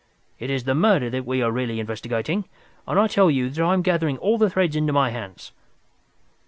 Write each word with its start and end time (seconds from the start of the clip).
It 0.39 0.49
is 0.49 0.63
the 0.63 0.73
murder 0.73 1.11
that 1.11 1.27
we 1.27 1.43
are 1.43 1.51
really 1.51 1.79
investigating, 1.79 2.45
and 2.87 2.99
I 2.99 3.05
tell 3.05 3.29
you 3.29 3.51
that 3.51 3.63
I 3.63 3.73
am 3.75 3.83
gathering 3.83 4.17
all 4.17 4.39
the 4.39 4.49
threads 4.49 4.75
into 4.75 4.91
my 4.91 5.11
hands." 5.11 5.51